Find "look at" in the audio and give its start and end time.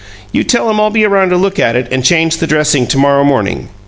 1.37-1.75